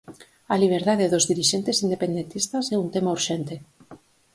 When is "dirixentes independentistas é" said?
1.31-2.77